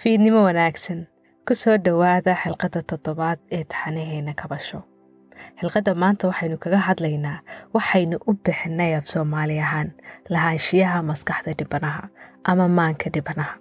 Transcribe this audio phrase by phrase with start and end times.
[0.00, 1.00] fiidnimo wanaagsan
[1.46, 4.78] ku soo dhowaada xilqadda toddobaad ee taxanaheena kabasho.
[5.60, 7.38] Xilqadda maanta waxaynu kaga hadlaynaa
[7.76, 9.88] waxaynu u bixinay af soomaali ahaan
[10.32, 12.02] lahaanshiyaha maskaxda dhibanaha
[12.50, 13.54] ama maanka dhibanaha.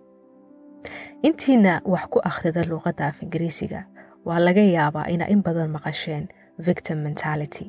[1.28, 3.82] Intiina wax ku akhrida luuqadda af ingiriisiga
[4.28, 6.26] waa laga yaabaa inaa in badan maqasheen
[6.68, 7.66] victim mentality.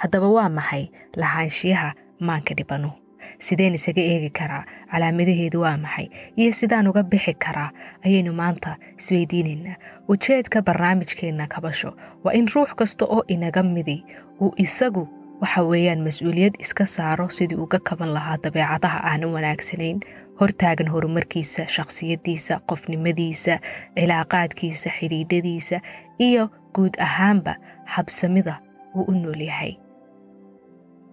[0.00, 0.84] Haddaba waa maxay
[1.20, 1.88] lahaanshiyaha
[2.26, 2.96] maanka dhibanuhu
[3.38, 7.70] sideen isaga eegi karaa calaamadaheedu waa maxay iyo sidaan uga bixi karaa
[8.06, 9.76] ayaynu maanta isweydiinaynaa
[10.08, 11.90] ujeedka barnaamijkeenna kabasho
[12.24, 14.04] waa in ruux kasta oo inaga midi
[14.40, 15.08] uu isagu
[15.40, 20.00] waxa weeyaan mas'uuliyad iska saaro sidii uga kaban lahaa dabeecadaha aanan wanaagsanayn.
[20.40, 23.54] Hortaagan horumarkiisa shakhsiyaddiisa qofnimadiisa
[23.98, 25.80] cilaaqaadkiisa xidhiidhadiisa
[26.18, 28.54] iyo guud ahaanba habsamida
[28.94, 29.72] uu u nool yahay.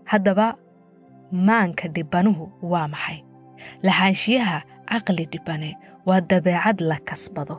[0.05, 0.55] Haddaba
[1.33, 3.19] maanka dhibanuhu waa maxay?
[3.83, 5.71] Lahaanshiyaha caqli dhibane
[6.05, 7.55] waa dabeecad la kasbado.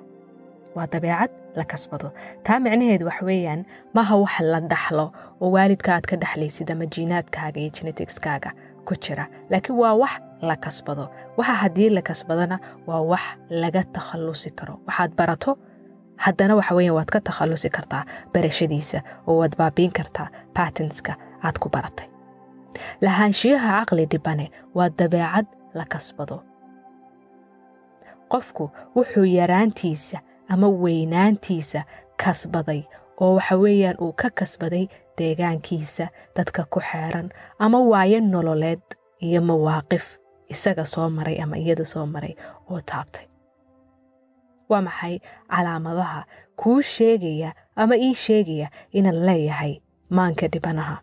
[0.75, 2.13] Waa dabeecad la kasbado.
[2.43, 7.61] Taa micnaheedu wax weeyaan maha wax la dhaxlo oo waalidka aad ka dhexlaysid ama jiinaadkaaga
[7.61, 8.51] iyo geneticskaaga
[8.87, 9.27] ku jira.
[9.51, 11.11] Laakiin waa wax la kasbado.
[11.37, 14.81] Waxa haddii la kasbadana waa wax laga takhallusi karo.
[14.87, 15.59] Waxaad barato?
[16.17, 21.69] Haddana waxa weeyaan waad ka takhallusi kartaa barashadiisa oo waad baabiin kartaa batenska aad ku
[21.69, 22.07] baratay
[23.05, 26.37] lahaanshiyaha caqli dhibane waa dabeecad la kasbado.
[28.33, 31.81] Qofku wuxuu yaraantiisa ama weynaantiisa
[32.23, 32.83] kasbaday
[33.21, 34.85] oo waxa weeyaan uu ka kasbaday
[35.19, 38.83] deegaankiisa dadka ku xeeran ama waayo nololeed
[39.27, 40.19] iyo mawaaqif
[40.53, 42.35] isaga soo maray ama iyada soo maray
[42.71, 43.27] oo taabtay.
[44.69, 45.19] Waa maxay
[45.51, 46.21] calaamadaha
[46.57, 49.73] kuu sheegaya ama ii sheegaya inaan leeyahay
[50.11, 50.97] maanka dhibanaha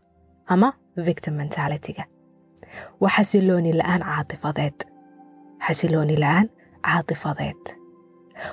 [0.54, 2.04] ama victim mentalityga
[3.02, 4.78] waa xasilooni la'aan caatifadeed
[5.68, 6.48] xasilooni la'aan
[6.88, 7.64] caatifadeed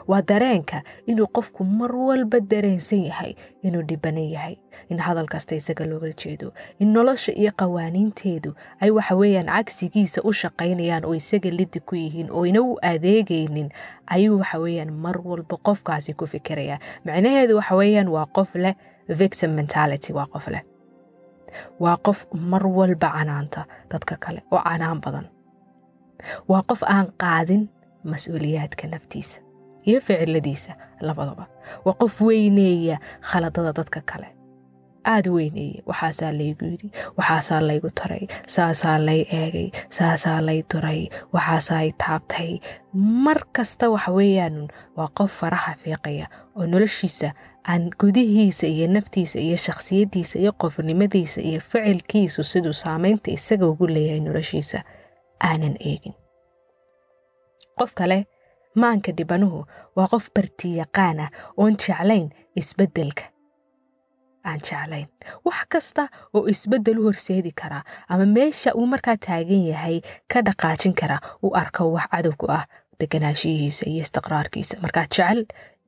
[0.08, 4.56] waa dareenka inuu qofku mar walba dareensan yahay inuu dhibanan yahay
[4.90, 10.32] in hadal kasta isaga looga jeedo in nolosha iyo qawaaniinteedu ay waxa weeyaan cagsigiisa u
[10.32, 13.68] shaqaynayaan oo isaga lidi ku yihiin oo ina u adeegaynin
[14.06, 16.78] ayuu waxa weeyaan mar walba qofkaasi ku fikiraya.
[17.04, 18.74] Macnaheedu waxa weeyaan waa qof leh
[19.08, 20.62] victim mentality waa qof leh
[21.82, 22.18] waa qof
[22.50, 23.60] mar walba canaanta
[23.90, 25.26] dadka kale oo canaan badan.
[26.50, 27.62] Waa qof aan qaadin
[28.10, 29.40] mas'uuliyaadka naftiisa
[29.88, 31.44] iyo ficiladiisa labadaba.
[31.84, 32.96] Waa qof weyneeya
[33.28, 34.28] khaladada dadka kale.
[35.12, 36.88] Aada weyneeya waxaasaa laygu yidhi
[37.18, 42.50] waxaasaa laygu taray saasaa lay eegay saasaa lay duray waxaasaay taabtay.
[43.24, 46.26] Mar kasta waxa weeyaan waa qof faraha fiiqaya
[46.56, 47.28] oo noloshiisa
[47.68, 54.20] aan gudihiisa iyo naftiisa iyo shakhsiyaddiisa iyo qofnimadiisa iyo ficilkiisu siduu saamaynta isaga ugu leeyahay
[54.20, 54.78] noloshiisa
[55.48, 56.14] aanan eegin.
[57.78, 58.18] Qof kale
[58.74, 59.60] maanka dhibanuhu
[59.96, 62.26] waa qof bartiyaqaan ah oon jeclayn
[62.60, 63.24] isbeddelka.
[64.48, 65.06] Aan jeclayn.
[65.44, 70.00] Wax kasta oo isbeddel u horseedi karaa ama meesha uu markaa taagan yahay
[70.32, 72.64] ka dhaqaajin karaa uu arko wax cadowku ah
[73.00, 74.74] deganaanshiyihiisa iyo istiqraarkiisa.
[74.82, 75.44] Markaa jecel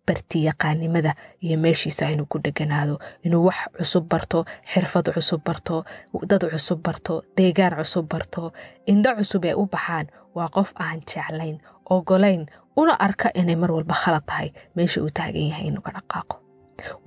[0.06, 1.12] bartiyaqaanimada
[1.44, 2.94] iyo meeshiisa inuu ku dheganaado
[3.27, 4.38] inuu wax cusub barto
[4.72, 5.84] xirfad cusub barto
[6.31, 8.53] dad cusub barto deegaan cusub barto
[8.93, 10.06] indho cusub ee u baxaan
[10.37, 11.56] waa qof aan jeclayn
[11.94, 12.43] ogolayn
[12.81, 16.34] una arka inay mar walba khalad tahay meesha uu taagan yahay inuu ka dhaqaaqo.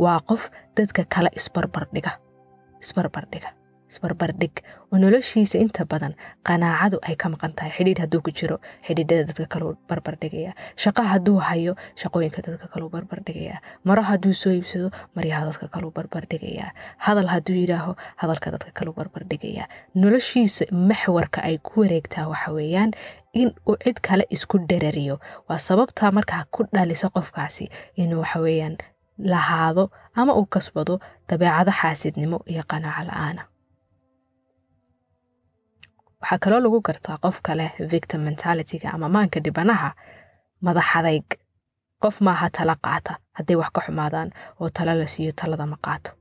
[0.04, 0.42] Waa qof
[0.78, 2.12] dadka kale isbarbardhiga
[2.84, 3.50] isbarbardhiga
[3.94, 4.56] isbarbardhig
[4.92, 6.14] oo noloshiisa inta badan
[6.48, 7.72] qanaacadu ay ka maqan tahay.
[7.78, 10.52] Xidhiidh hadduu ku jiro xidhiidhada dadka kaleu barbardhigaya
[10.84, 13.56] shaqo hadduu hayo shaqooyinka dadka kaleu barbardhigaya
[13.88, 16.68] maro hadduu soo iibsado maryaha dadka kaleu barbardhigaya
[17.06, 19.64] hadal hadduu yidhaaho hadalka dadka kaleu barbardhigaya
[20.02, 22.92] noloshiisa maxwarka ay ku wareegtaa waxa weeyaan
[23.42, 25.16] in uu cid kale isku dherariyo
[25.50, 27.66] waa sababtaa markaa ku dhalisa qofkaasi
[28.02, 28.76] inuu waxa weeyaan
[29.32, 29.84] lahaado
[30.20, 31.00] ama uu kasbado
[31.30, 33.42] dabeecado xaasidnimo iyo qanaaco la'aana
[36.24, 39.90] waxaa kaloo lagu gartaa qofka leh victim mentalityga ama maanka dhibanaha
[40.66, 41.28] madaxadayg
[42.04, 44.30] qof maaha tala qaata hadday wax ka xumaadaan
[44.62, 46.12] oo tala la siiyo talada ma qaato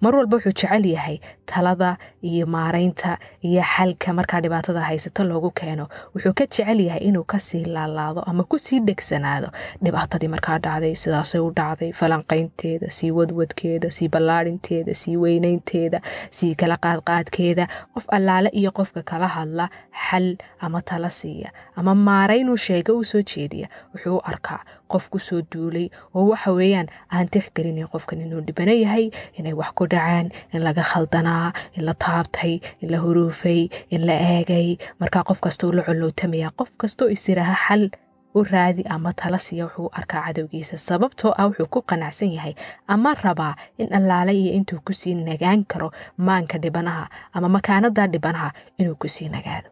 [0.00, 5.88] mar walba wuxuu jecel yahay talada iyo maaraynta iyo xalka markaa dhibaatada haysato loogu keeno.
[6.14, 9.48] Wuxuu ka jecel yahay inuu ka sii laalaado ama ku sii dhegsanaado
[9.82, 16.76] dhibaatadii markaa dhacday sidaasay u dhacday falanqaynteeda sii wadwadkeeda sii ballaadhinteeda sii weynaynteeda sii kala
[16.76, 17.66] qaadqaadkeeda.
[17.94, 19.68] Qof allaale iyo qofka kala hadla
[20.08, 25.40] xal ama tala siiya ama maaraynuu sheega u soo jeediya wuxuu arkaa qof ku soo
[25.52, 30.62] duulay oo waxa weeyaan aan tixgelinayn qofkan inuu dhibano yahay inay wax ku dhaceen in
[30.64, 34.76] laga khaldanaa in la taabtay in la huruufay in la eegay.
[35.00, 37.90] Markaa qof kastoo la colowtamaya qof kastoo isiraha xal
[38.34, 40.76] u raadi ama tala siiya wuxuu arkaa cadowgiisa.
[40.78, 42.54] Sababtoo ah wuxuu ku qanacsan yahay
[42.88, 48.52] ama rabaa in allaale iyo intuu ku sii nagaan karo maanka dhibanaha ama makaanada dhibanaha
[48.78, 49.68] inuu ku sii nagaado.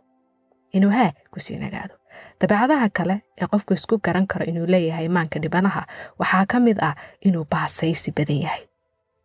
[0.72, 1.94] Inuu haa ku sii nagaado.
[2.40, 5.86] Dabeecadaha kale ee qofku isku garan karo inuu leeyahay maanka dhibanaha
[6.20, 8.62] waxaa ka mid ah inuu baasaysi badan yahay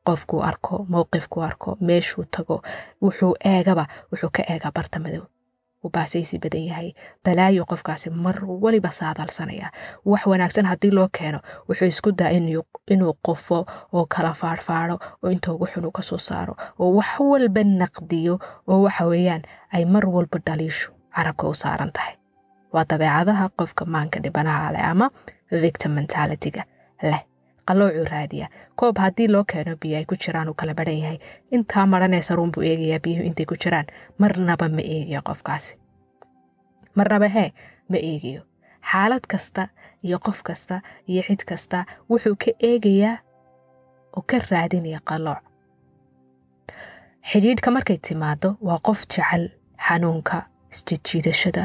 [0.07, 2.61] qofkuu arko mowqifkuu arko meeshuu tago
[3.01, 5.23] wuxuu eegaba wuxuu ka eegaa barta madow
[5.83, 6.89] uu baasaysi badan yahay.
[7.25, 9.71] Balaayo qofkaasi mar waliba saadaalsanaya.
[10.05, 11.39] Wax wanaagsan haddii loo keeno
[11.69, 12.29] wuxuu isku daa
[12.93, 17.19] inuu qofo oo kala faadhfaadho oo inta ugu xun uu ka soo saaro oo wax
[17.19, 18.35] walba naqdiyo
[18.67, 19.41] oo waxa weeyaan
[19.73, 22.13] ay mar walba dhaliishu carabka u saaran tahay.
[22.73, 25.09] Waa dabeecadaha qofka maanka dhibanaha leh ama
[25.51, 26.63] victim mentalityga
[27.03, 27.21] leh
[27.67, 28.47] qalloocuu raadiya
[28.79, 31.19] koob haddii loo keeno biyo ay ku jiraan uu kala baran yahay
[31.55, 33.87] intaa maranaysa ruun buu eegayaa biyuhu intay ku jiraan
[34.21, 35.73] marnaba ma eegayo qofkaasi
[36.97, 37.49] marnaba hee
[37.91, 38.41] ma eegayo
[38.91, 39.63] xaalad kasta
[40.07, 40.81] iyo qof kasta
[41.11, 43.15] iyo cid kasta wuxuu ka eegayaa
[44.17, 45.41] oo ka raadinaya qalooc
[47.29, 49.43] xidhiidhka markay timaado waa qof jecel
[49.87, 50.37] xanuunka
[50.73, 51.63] isjijiidashada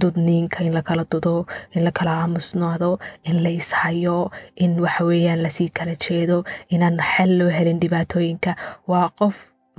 [0.00, 2.90] dudniinka in lakala dudo in lakala aamusnaado
[3.30, 4.30] in la ishayo
[4.64, 8.52] in waxaweyaan la sii kala jeedo inaan xal loo helin dhibaatooyinka
[8.90, 9.36] waa qof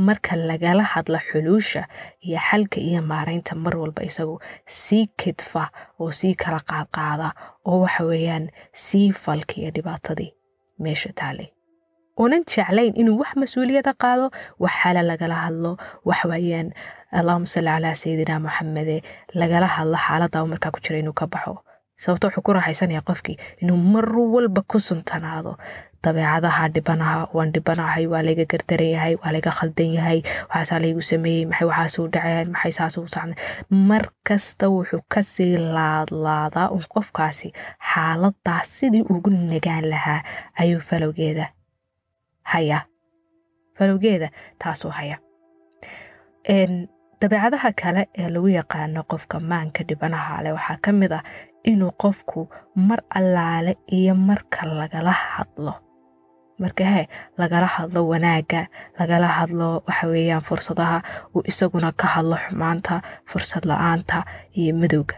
[0.07, 1.81] marka lagala hadla xuluusha
[2.27, 4.35] iyo xalka iyo maaraynta mar walba isagu
[4.65, 5.63] sii kidfa
[5.99, 7.27] oo sii kala qaadqaada
[7.69, 8.45] oo waxaweyaan
[8.85, 10.31] sii falka iyo dhibaatadii
[10.83, 11.47] meesha taalay
[12.23, 14.25] unan jeclayn inuu wax mas'uuliyada qaado
[14.63, 15.71] wax xala lagala hadlo
[16.09, 16.67] waxweyaan
[17.19, 18.97] allahuma salli calaa sayidina moxamede
[19.39, 21.53] lagala hadlo xaalada u ku jira inuu ka baxo.
[22.03, 25.57] Sababto wuxuu ku raaxaysanaya qofkii inuu mar walba ku suntanaado.
[26.03, 30.19] Dabeecadaha dhibanaha waan dhibanahay waa layga gardaran yahay waa layga khaldan yahay
[30.49, 33.37] waxaasaa laygu sameeyey maxay waxaasuu dhaceen maxay saasuu sacnay
[33.89, 37.47] mar kasta wuxuu ka sii laadlaadaa un qofkaasi
[37.91, 40.21] xaaladaas sidii ugu nagaan lahaa.
[40.61, 41.45] Ayuu falowgeeda
[42.53, 42.79] haya
[43.77, 44.27] falowgeeda
[44.61, 45.17] taasuu haya
[47.21, 51.23] dabeecadaha kale ee lagu yaqaano qofka maanka dhibanaha leh waxaa ka mid ah
[51.71, 52.39] inuu qofku
[52.87, 55.73] mar allaale iyo marka lagala hadlo.
[56.61, 57.01] Marka he
[57.39, 58.61] lagala hadlo wanaagga
[58.99, 60.97] lagala hadlo waxa weeyaan fursadaha
[61.35, 62.95] uu isaguna ka hadlo xumaanta
[63.29, 64.17] fursad la'aanta
[64.59, 65.15] iyo madowga.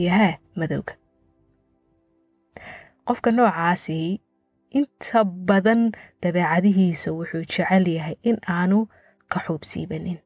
[0.00, 0.92] Iyo hee madowga.
[3.06, 3.98] Qofka noocaasi
[4.78, 5.18] inta
[5.48, 5.80] badan
[6.22, 8.78] dabeecadihiisa wuxuu jecel yahay in aanu
[9.32, 10.18] ka xuubsiibanin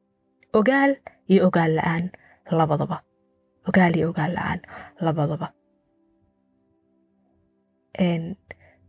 [0.59, 0.91] ogaal
[1.31, 2.05] iyo ogaal la'aan
[2.57, 2.97] labadaba.
[3.67, 4.59] Ogaal iyo ogaal la'aan
[5.05, 5.47] labadaba.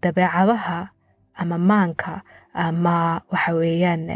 [0.03, 0.79] Dabeecadaha
[1.35, 2.23] ama maanka
[2.55, 4.09] ama waxa weeyaan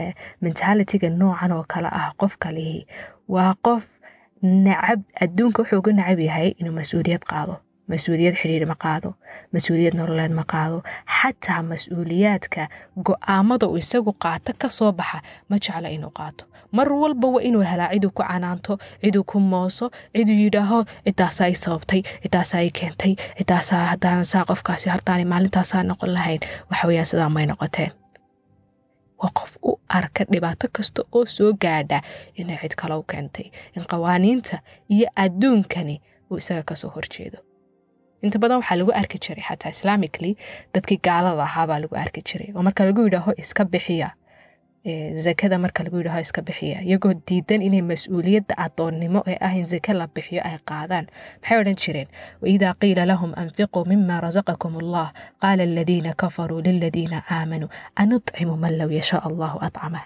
[0.43, 2.87] mentalitiga noocan oo kale ah qofka lihi
[3.29, 3.85] waa qof
[4.43, 7.55] nacab adduunka wuxuu uga nacab yahay inuu mas'uuliyad qaado
[7.91, 9.11] mas'uuliyad xidhiir ma qaado
[9.55, 10.79] mas'uuliyad nololeed ma qaado
[11.17, 12.63] xataa mas'uuliyaadka
[13.07, 15.19] go'aamada uu isagu qaato ka soo baxa
[15.51, 16.45] ma jeclo inuu qaato
[16.77, 18.73] mar walba waa inuu helaa ciduu ku canaanto
[19.03, 19.87] ciduu ku mooso
[20.17, 26.11] ciduu yidhaaho cidaasaa i sababtay cidaasaa i keentay cidaasaa haddaanan saa qofkaasi hardaani maalintaasaa noqon
[26.17, 26.41] lahayn
[26.71, 27.93] waxa weyaan sidaa may noqoteen
[29.23, 31.99] waa qof u arka dhibaato kasta oo soo gaadha
[32.41, 33.47] inay cid kale u keentay
[33.77, 34.57] in qawaaniinta
[34.95, 35.97] iyo adduunkani
[36.31, 37.39] uu isaga ka soo horjeedo
[38.25, 40.33] inta badan waxaa lagu arki jiray xataa islamically
[40.75, 44.09] dadkii gaalada ahaabaa lagu arki jiray oo marka lagu yidhaaho iska bixiya
[45.25, 49.93] zakada marka lagu yidhaaho iska bixiya iyagoo diidan inay mas'uuliyadda adoonnimo ee ah in zake
[50.01, 51.07] la bixiyo ay qaadaan.
[51.43, 52.09] Maxay odhan jireen?
[52.43, 55.07] Waidaa qiila lahum anfiquu mima rasaqakum allah
[55.43, 57.69] qaala aladiina kafaruu liladiina aamanuu
[58.03, 60.05] anudcimu man low yashaa allahu acamah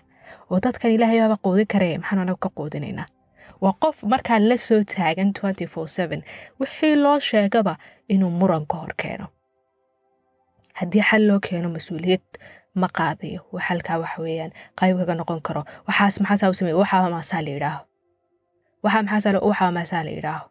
[0.50, 3.06] oo dadkan ilaahay baaba qoodin karaya maxaanu anagu ka qoodinaynaa
[3.64, 5.30] waa qof markaa la soo taagan
[6.60, 7.74] wixii loo sheegaba
[8.08, 9.26] inuu muran ka hor keeno.
[10.78, 12.24] Haddii xal loo keeno mas'uuliyad
[12.80, 13.40] ma qaadayo.
[13.66, 14.52] Xalkaa waxa weeyaan.
[14.78, 15.62] Qayb kaga noqon karo.
[15.88, 17.50] Waxaas maxaasaa u samey waxaa maasaa la
[20.16, 20.46] yidhaaho.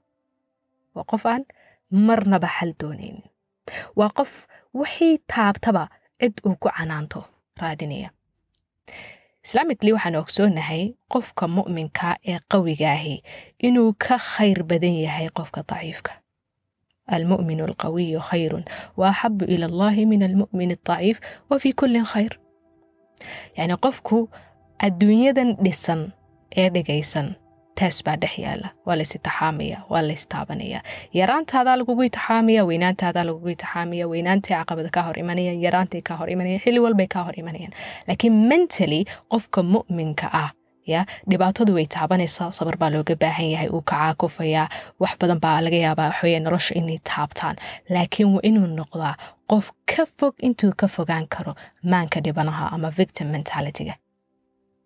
[0.96, 1.44] Waa qof aan
[2.08, 3.24] marnaba xal doonaynin
[4.00, 4.32] waa qof
[4.80, 5.84] wixii taabtaba
[6.22, 7.20] cid uu ku canaanto
[7.62, 8.10] raadinaya
[9.46, 13.16] islaamically waxaan ogsoonahay qofka mu'minka ee qawigaahi
[13.68, 16.12] inuu ka khayr badan yahay qofka daciifka.
[17.16, 18.64] Almu'min alqawiyu khayrun
[19.00, 21.18] wa axabu ila allahi min almu'min aldaciif
[21.50, 22.34] wa fii kullin khayr.
[23.58, 24.18] Yacni qofku
[24.86, 26.02] adduunyadan dhisan
[26.60, 27.28] ee dhigaysan
[27.80, 30.80] taas baa dhex yaalla waa la isitixaamaya waa la istaabanaya
[31.20, 36.62] yaraantaadaa lagugu itixaamaya weynaantaadaa lagugu itixaamaya weynaantay caqabada kaa hor imanayaan yaraantay kaa hor imanayaan
[36.66, 37.74] xilli walbay kaa hor imanayaan
[38.08, 40.50] laakiin mentally qofka mu'minka ah
[40.94, 44.66] ya dhibaatadu way taabanaysaa sabar baa looga baahan yahay uu kacaakufayaa
[45.02, 47.56] wax badan baa laga yaabaa waxaweye nolosha inay taabtaan
[47.96, 49.14] laakiin waa inuu noqdaa
[49.52, 51.54] qof ka fog intuu ka fogaan karo
[51.92, 53.94] maanka dhibanaha ama victim mentalityga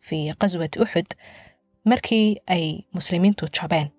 [0.08, 1.10] fii qaswat uxud
[1.86, 3.90] markii ay muslimiintu jabeen.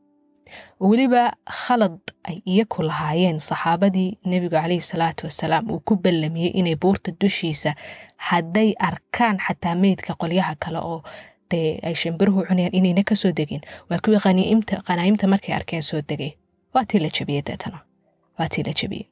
[0.80, 1.98] Weliba khalad
[2.28, 7.74] ay iyaku lahaayeen saxaabadii nebigu caleyhi salaatu wasalaam uu ku ballamiyey inay buurta dushiisa
[8.16, 11.02] hadday arkaan xataa meydka qolyaha kale oo
[11.50, 13.60] dee ay shimbiruhu cunayaan inayna ka soo degin.
[13.90, 14.20] Waa kuwii
[14.88, 16.32] qanaa'imta markay arkeen soo degay.
[16.74, 17.78] Waa tii la jabiyey deetana
[18.38, 19.06] waa tii la jabiyey.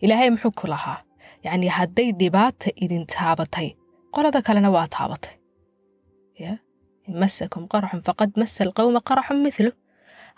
[0.00, 1.02] Ilaahay muxuu ku lahaa.
[1.44, 3.68] Yacni hadday dhibaata idin taabatay
[4.14, 5.34] qolada kalena waa taabatay.
[6.34, 6.58] In
[7.22, 9.70] masakum qaraxun faqad masa alqawma qaraxun mithlu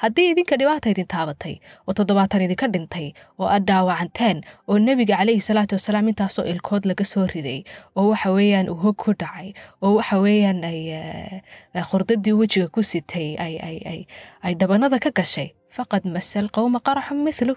[0.03, 1.55] haddii idinka dhibaata idin taabatay
[1.87, 3.07] oo toddobaatan idinka dhintay
[3.41, 4.39] oo aad dhaawacanteen
[4.71, 7.59] oo nebiga calayhi salaatu wasalaam intaasoo ilkood laga soo riday
[7.99, 9.49] oo waxa weeyaan uu hog ku dhacay
[9.85, 10.81] oo waxa weeyaan ay
[11.91, 13.29] khurdadii wejiga ku sitay
[14.47, 17.55] ay dhabanada ka gashay faqad masa alqawma qaraxun mithlu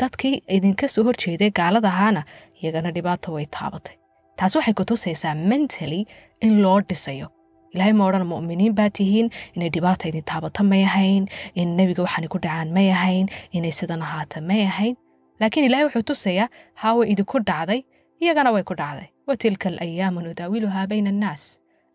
[0.00, 2.22] dadkii idinka soo horjeeday gaalada ahaana
[2.60, 3.96] iyagana dhibaata way taabatay
[4.38, 6.00] taas waxay ku tusaysaa mentally
[6.46, 7.26] in loo dhisayo
[7.74, 11.24] ilaahay ma odhan mu'miniin baa tihiin inay dhibaata idin taabato may ahayn
[11.60, 14.94] in nebiga waxaanay ku dhacaan may ahayn inay sidan ahaata may ahayn
[15.40, 16.48] laakiin ilaahay wuxuu tusayaa
[16.82, 17.80] haawa idinku dhacday
[18.22, 21.42] iyagana way ku dhacday wa tilka alayaamu nudaawiluhaa bayna annaas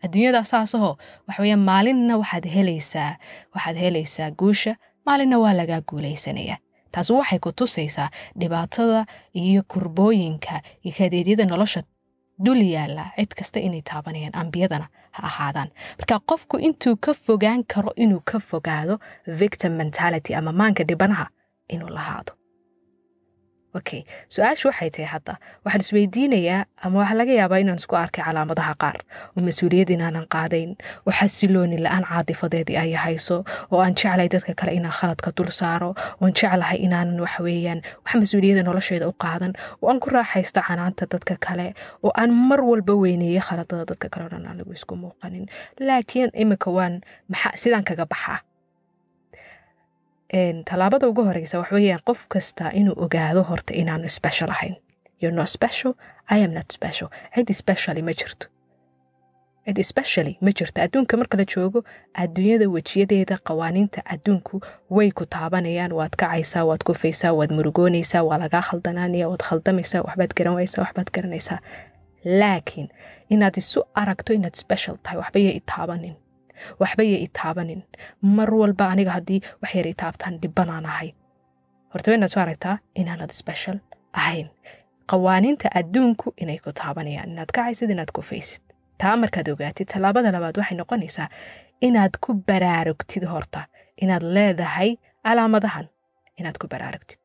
[0.06, 0.94] adduunyada saasahoo
[1.28, 3.12] waxweeyaan maalinna waxaad helaysaa
[3.56, 4.74] waxaad helaysaa guusha
[5.08, 6.58] maalinna waa lagaa guulaysanayaa
[6.94, 9.00] taas waxay ku tusaysaa dhibaatada
[9.44, 11.82] iyo kurbooyinka iyo kadeedyada nolosha
[12.46, 13.06] dul yaalla.
[13.18, 15.70] Cid kasta inay taabanayaan ambiyadana ha ahaadaan.
[16.00, 19.00] Marka qofku intuu ka fogaan karo inuu ka fogaado
[19.40, 21.28] victim mentality ama maanka dhibanaha
[21.70, 22.32] inuu lahaado
[23.78, 24.02] okay
[24.34, 25.34] su'aashu waxay tahay hadda
[25.66, 28.98] waxaan isweydiinayaa ama waxaa laga yaabaa inaan isku arkay calaamadaha qaar.
[29.36, 30.72] Oo mas'uuliyad inaanan qaadayn
[31.08, 33.38] oo xasilooni la'aan caadifadeedii ay hayso
[33.72, 35.90] oo aan jeclahay dadka kale inaan khaladka dul saaro
[36.22, 41.36] oon jeclahay inaanan waxweeyaan wax mas'uuliyada nolosheeda u qaadan oo aan ku raaxaysto canaanta dadka
[41.48, 41.68] kale
[42.04, 45.46] oo aan mar walba weyneeyo khaladada dadka kale o dhan anigu isku muuqanin.
[45.88, 48.40] Laakiin imika waan maxaa sidaan kaga baxaa
[50.66, 54.76] tallaabada ugu horeysa wax weeyaan qof kasta inuu ogaado horta inaanu special ahayn.
[56.30, 56.46] I
[57.36, 58.48] cid specially ma jirto.
[59.66, 60.82] Cid specially ma jirto.
[60.82, 65.92] Adduunka marka la joogo adduunyada wejiyadeeda qawaaniinta adduunku way ku taabanayaan.
[65.94, 71.10] Waad kacaysaa waad kufaysaa waad murugoonaysaa waa lagaa khaldanaanaya waad khaldamaysaa waxbaad garan waysaa waxbaad
[71.16, 71.60] garanaysaa
[72.26, 72.90] laakiin
[73.30, 76.16] inaad isu aragto inaad special tahay waxba yay itaabanin
[76.80, 77.82] waxba yay itaabanin
[78.22, 81.10] mar walba aniga haddii wax yar itaabtaan dhibbanaan ahay.
[81.94, 83.78] Horta waynaad soo aragtaa inaanad special
[84.14, 84.48] ahayn.
[85.12, 88.62] Qawaaniinta adduunku inay ku taabanayaan inaad kacaysid inaad kufaysid
[89.02, 91.30] taa markaad ogaatid tallaabada labaad waxay noqonaysaa
[91.88, 93.62] inaad ku baraarugtid horta.
[94.04, 94.92] Inaad leedahay
[95.26, 95.88] calaamadahan
[96.40, 97.20] inaad ku baraarugtid.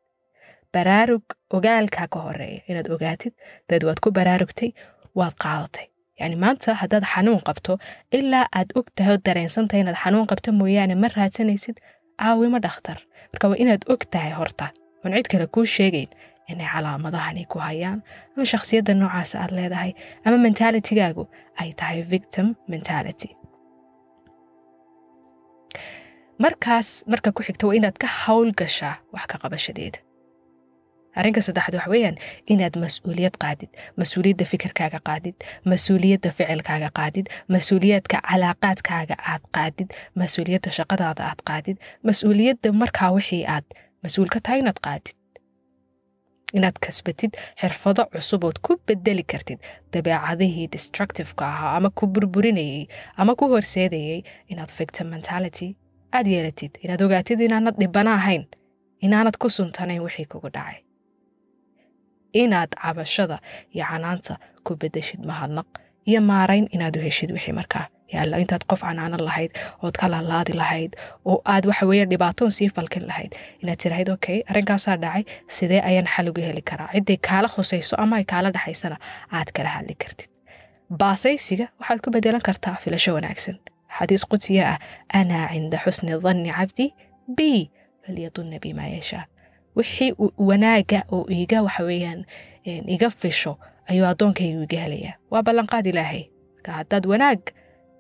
[0.72, 1.24] Baraarug
[1.56, 3.34] ogaalkaa ka horreeya inaad ogaatid
[3.68, 4.70] daed waad ku baraarugtay
[5.18, 5.86] waad qaadatay
[6.20, 7.72] yacni maanta haddaad xanuun qabto
[8.18, 11.76] ilaa aad og tahay oo dareensantahay inaad xanuun qabto mooyaane ma raadsanaysid
[12.22, 12.98] caawimo dhakhtar
[13.32, 14.66] marka waa inaad og tahay horta
[15.04, 16.10] oon cid kale kuu sheegayn
[16.52, 17.98] inay calaamadahani ku hayaan
[18.36, 19.92] ama shakhsiyadda noocaasa aad leedahay
[20.26, 21.24] ama mentalitigaagu
[21.60, 23.28] ay tahay victim mentality
[26.44, 29.98] markaas marka ku xigta waa inaad ka hawl gashaa wax ka qabashadeeda
[31.18, 32.16] arrinka saddexaad waxa weeyaan
[32.52, 35.36] inaad mas'uuliyad qaadid mas'uuliyadda fikirkaaga qaadid
[35.72, 39.88] mas'uuliyadda ficilkaaga qaadid mas'uuliyadka calaaqaadkaaga aad qaadid
[40.20, 41.76] mas'uuliyadda shaqadaada aad qaadid
[42.08, 43.66] mas'uuliyadda markaa wixii aad
[44.04, 45.16] mas'uul ka tahay inaad qaadid.
[46.58, 49.58] Inaad kasbatid xirfado cusub ood ku bedeli kartid
[49.92, 52.82] dabeecadihii destructiveka ahaa ama ku burburinayey
[53.16, 54.18] ama ku horseedayey
[54.52, 55.68] inaad victim mentality
[56.16, 58.44] aad yeelatid inaad ogaatid inaanad dhibana ahayn
[59.06, 60.78] inaanad ku suntanayn wixii kugu dhacay
[62.42, 63.38] inaad cabashada
[63.74, 64.34] iyo canaanta
[64.64, 65.66] ku bedeshid mahadnaq
[66.10, 69.50] iyo maarayn inaad u heshid wixii markaa yaalla intaad qof canaanan lahayd
[69.84, 70.92] ood ka laalaadi lahayd
[71.30, 75.22] oo aad waxa weeye dhibaatoon sii falkin lahayd inaad tirahayd okay arrinkaasaa dhacay
[75.56, 76.88] sidee ayaan xal uga heli karaa?
[76.94, 78.96] Cidday kaala khusayso ama ay kaala dhaxaysana
[79.38, 80.30] aad kala hadli kartid.
[81.00, 83.56] Baasaysiga waxaad ku bedelan kartaa filasho wanaagsan.
[83.96, 84.78] Xadiis qudsiya ah
[85.20, 86.86] anaa cinda xusni danni cabdi
[87.36, 87.40] b
[88.04, 89.24] falyadunna bimaa yashaa
[89.76, 92.24] wixii wanaaga oo iga waxa weeyaan
[92.94, 93.58] iga fisho
[93.90, 96.24] ayuu addoonkaygu iga helayaa waa ballanqaad ilaahay.
[96.54, 97.40] Marka haddaad wanaag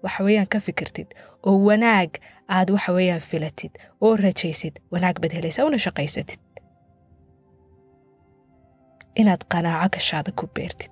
[0.02, 1.08] waxa weeyaan ka fikirtid
[1.46, 2.10] oo wanaag
[2.48, 6.40] aad waxa weeyaan filatid oo rajaysid wanaag baad helaysaa una shaqaysatid.
[9.14, 10.90] Inaad qanaaco gashaada ku beertid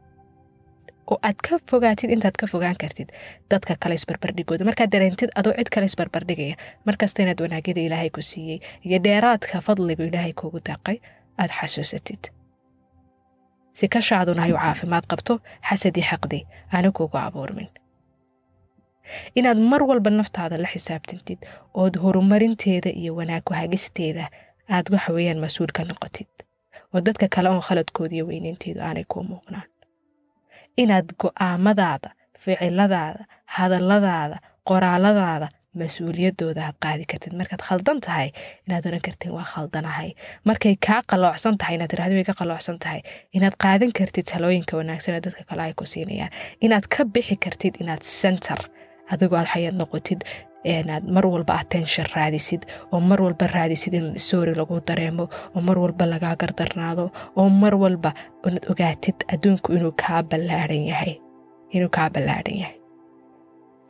[1.11, 3.09] oo aad ka fogaatid intaad ka fogaan kartid
[3.50, 4.64] dadka kale isbarbardhigooda.
[4.69, 6.55] Markaad dareentid adoo cid kale isbarbardhigaya
[6.87, 10.97] markasta inaad wanaagyada ilaahay ku siiyey iyo dheeraadka fadligu ilaahay kuugu daaqay
[11.40, 12.23] aad xasuusatid.
[13.79, 15.35] Si kashaaduna ay u caafimaad qabto
[15.69, 16.38] xasadii xaqdi
[16.75, 17.69] aana kuugu abuurmin.
[19.38, 21.38] Inaad mar walba naftaada la xisaabtantid
[21.83, 24.25] ood horumarinteeda iyo wanaag ku-hagisteeda
[24.75, 26.31] aad waxa weeyaan mas'uul ka noqotid.
[26.95, 29.67] Oo dadka kale oon khaladkooda iyo weyneynteedu aanay kuu muuqnaan
[30.83, 32.11] inaad go'aamadaada
[32.43, 33.25] ficiladaada
[33.57, 34.37] hadalladaada
[34.69, 35.49] qoraaladaada
[35.81, 37.33] mas'uuliyadooda aad qaadi kartid.
[37.41, 38.29] Markaad khaldan tahay
[38.67, 40.11] inaad oran kartid waa khaldanahay
[40.49, 43.00] markay kaa qaloocsan tahay inaad tirahdo way ka qaloocsan tahay.
[43.37, 46.31] Inaad qaadan kartid talooyinka wanaagsan ee dadka kale ay ku siinayaan.
[46.67, 48.59] Inaad ka bixi kartid inaad center
[49.12, 50.21] adigoo aad xayaad noqotid
[50.64, 52.62] inaad mar walba attention raadisid
[52.93, 55.25] oo mar walba raadisid in soori lagu dareemo
[55.57, 57.05] oo mar walba lagaa gardarnaado
[57.40, 58.11] oo mar walba
[58.47, 61.14] inaad ogaatid adduunku inuu kaa ballaaran yahay
[61.75, 62.76] inuu kaa ballaaran yahay.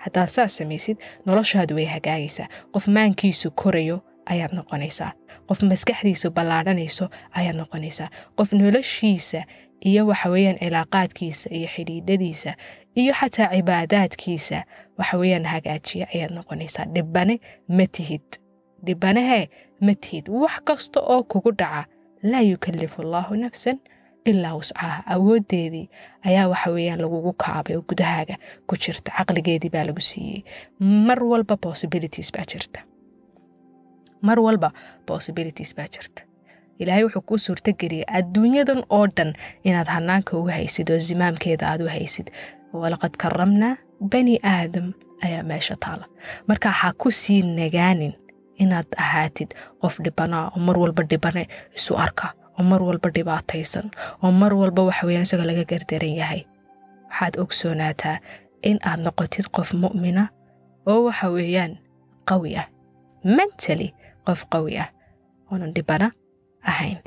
[0.05, 0.97] Haddaad saas samaysid
[1.27, 2.47] noloshaadu way hagaagaysaa.
[2.73, 3.97] Qof maankiisu korayo
[4.33, 5.13] ayaad noqonaysaa
[5.49, 7.09] qof maskaxdiisu ballaadhanayso
[7.39, 8.09] ayaad noqonaysaa
[8.39, 9.43] qof noloshiisa
[9.89, 12.53] iyo waxa weeyaan cilaaqaadkiisa iyo xidhiidhadiisa
[13.01, 14.59] iyo xataa cibaadaadkiisa
[14.99, 16.85] waxa weeyaan hagaajiya ayaad noqonaysaa.
[16.95, 17.35] Dhibane
[17.69, 18.27] ma tihid.
[18.87, 19.49] Dhibanehee
[19.81, 20.29] ma tihid.
[20.29, 21.85] Wax kasta oo kugu dhaca.
[22.23, 23.79] Laa yukallifu allaahu nafsan
[24.25, 25.89] ilaa wuscaha awooddeedii
[26.29, 28.37] ayaa waxa weeyaan lagugu kaabay oo gudahaaga
[28.67, 29.11] ku jirta.
[29.17, 30.43] Caqligeedii baa lagu siiyey.
[30.81, 32.81] Mar walba possibilities baa jirta
[34.23, 34.71] mar walba
[35.07, 36.23] possibilities baa jirta.
[36.81, 39.33] Ilaahay wuxuu kuu suurtageliyay adduunyadan oo dhan
[39.65, 42.27] inaad hanaanka ugu haysid oo zimaamkeeda aad u haysid.
[42.73, 44.93] Walaqad karamnaa bani aadam
[45.25, 46.05] ayaa meesha taala.
[46.49, 48.13] Marka ha ku sii nagaanin
[48.57, 49.51] inaad ahaatid
[49.83, 53.91] qof dhibanaa oo mar walba dhibane isu arka oo mar walba dhibaataysan
[54.23, 56.43] oo mar walba waxa weyaan isaga laga gardaran yahay.
[57.11, 58.17] Waxaad ogsoonaataa
[58.63, 60.29] in aad noqotid qof mu'mina
[60.87, 61.73] oo waxa weeyaan
[62.29, 62.67] qawi ah.
[63.25, 63.93] Mentally
[64.27, 64.91] qof qawi ah.
[65.51, 66.13] Oonan dhibana
[66.63, 66.99] ahayn